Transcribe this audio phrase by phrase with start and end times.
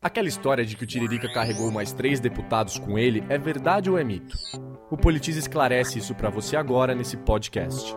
[0.00, 3.98] Aquela história de que o Tiririca carregou mais três deputados com ele é verdade ou
[3.98, 4.38] é mito?
[4.88, 7.96] O Politize esclarece isso para você agora nesse podcast.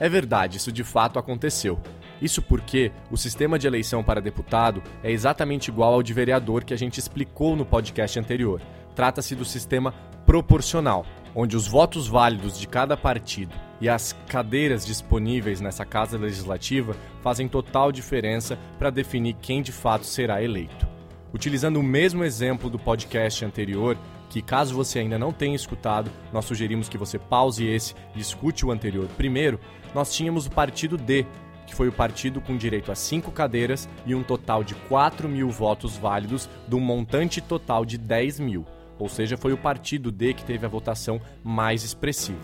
[0.00, 1.80] É verdade, isso de fato aconteceu.
[2.20, 6.74] Isso porque o sistema de eleição para deputado é exatamente igual ao de vereador que
[6.74, 8.60] a gente explicou no podcast anterior.
[8.96, 9.92] Trata-se do sistema
[10.26, 16.96] proporcional, onde os votos válidos de cada partido e as cadeiras disponíveis nessa casa legislativa
[17.22, 20.86] fazem total diferença para definir quem de fato será eleito.
[21.32, 23.98] Utilizando o mesmo exemplo do podcast anterior,
[24.30, 28.64] que caso você ainda não tenha escutado, nós sugerimos que você pause esse e escute
[28.64, 29.60] o anterior primeiro,
[29.94, 31.26] nós tínhamos o partido D,
[31.66, 35.50] que foi o partido com direito a cinco cadeiras e um total de 4 mil
[35.50, 38.64] votos válidos, de um montante total de 10 mil.
[38.98, 42.40] Ou seja, foi o partido D que teve a votação mais expressiva.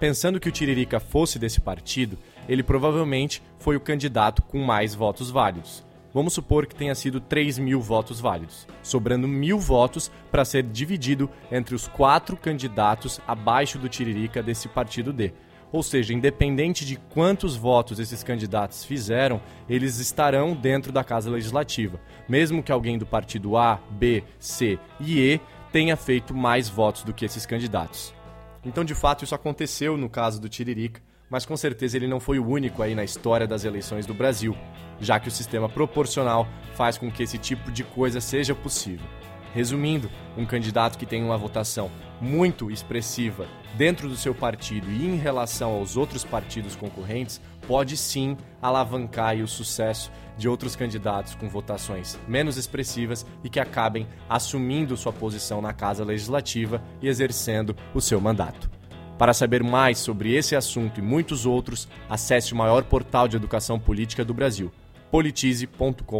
[0.00, 2.16] Pensando que o Tiririca fosse desse partido,
[2.48, 5.84] ele provavelmente foi o candidato com mais votos válidos.
[6.14, 11.28] Vamos supor que tenha sido 3 mil votos válidos, sobrando mil votos para ser dividido
[11.52, 15.34] entre os quatro candidatos abaixo do Tiririca desse partido D.
[15.70, 22.00] Ou seja, independente de quantos votos esses candidatos fizeram, eles estarão dentro da Casa Legislativa,
[22.26, 27.12] mesmo que alguém do partido A, B, C e E tenha feito mais votos do
[27.12, 28.18] que esses candidatos.
[28.64, 32.38] Então, de fato, isso aconteceu no caso do Tiririca, mas com certeza ele não foi
[32.38, 34.56] o único aí na história das eleições do Brasil,
[35.00, 39.06] já que o sistema proporcional faz com que esse tipo de coisa seja possível.
[39.54, 45.16] Resumindo, um candidato que tem uma votação muito expressiva dentro do seu partido e em
[45.16, 52.18] relação aos outros partidos concorrentes pode sim alavancar o sucesso de outros candidatos com votações
[52.26, 58.20] menos expressivas e que acabem assumindo sua posição na Casa Legislativa e exercendo o seu
[58.20, 58.68] mandato.
[59.16, 63.78] Para saber mais sobre esse assunto e muitos outros, acesse o maior portal de educação
[63.78, 64.72] política do Brasil,
[65.08, 66.10] politize.com.br.